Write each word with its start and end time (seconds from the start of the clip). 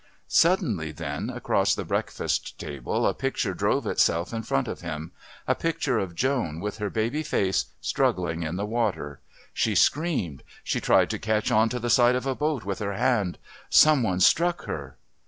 Suddenly 0.27 0.91
then, 0.93 1.29
across 1.29 1.75
the 1.75 1.85
breakfast 1.85 2.57
table, 2.57 3.05
a 3.05 3.13
picture 3.13 3.53
drove 3.53 3.85
itself 3.85 4.33
in 4.33 4.41
front 4.41 4.67
of 4.67 4.81
him 4.81 5.11
a 5.47 5.53
picture 5.53 5.99
of 5.99 6.15
Joan 6.15 6.59
with 6.59 6.79
her 6.79 6.89
baby 6.89 7.21
face, 7.21 7.65
struggling 7.81 8.41
in 8.41 8.55
the 8.55 8.65
water.... 8.65 9.19
She 9.53 9.75
screamed; 9.75 10.41
she 10.63 10.79
tried 10.79 11.11
to 11.11 11.19
catch 11.19 11.51
on 11.51 11.69
to 11.69 11.77
the 11.77 11.91
side 11.91 12.15
of 12.15 12.25
a 12.25 12.33
boat 12.33 12.65
with 12.65 12.79
her 12.79 12.93
hand. 12.93 13.37
Some 13.69 14.01
one 14.01 14.21
struck 14.21 14.63
her.... 14.65 14.97